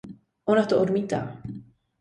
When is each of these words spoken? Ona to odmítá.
Ona 0.47 0.63
to 0.65 0.79
odmítá. 0.81 1.37